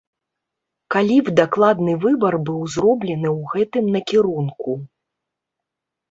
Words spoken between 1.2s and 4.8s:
б дакладны выбар быў зроблены ў гэтым накірунку.